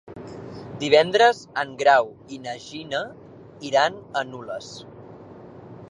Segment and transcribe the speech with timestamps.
[0.83, 3.03] Divendres en Grau i na Gina
[3.71, 4.73] iran a Nules.